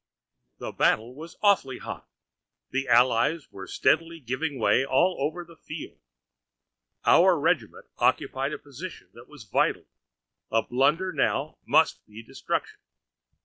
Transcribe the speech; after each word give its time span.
The 0.57 0.71
battle 0.71 1.13
was 1.13 1.37
awfully 1.43 1.77
hot; 1.77 2.09
the 2.71 2.87
allies 2.87 3.51
were 3.51 3.67
steadily 3.67 4.19
giving 4.19 4.57
way 4.57 4.83
all 4.83 5.15
over 5.19 5.45
the 5.45 5.55
field. 5.55 5.99
Our 7.05 7.39
regiment 7.39 7.85
occupied 7.99 8.53
a 8.53 8.57
position 8.57 9.09
that 9.13 9.27
was 9.29 9.43
vital; 9.43 9.85
a 10.49 10.63
blunder 10.63 11.13
now 11.13 11.59
must 11.67 12.03
be 12.07 12.23
destruction. 12.23 12.79